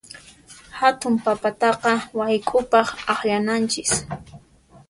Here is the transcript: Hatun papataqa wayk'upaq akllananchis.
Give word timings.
Hatun 0.79 1.15
papataqa 1.23 1.93
wayk'upaq 2.17 2.87
akllananchis. 3.11 3.91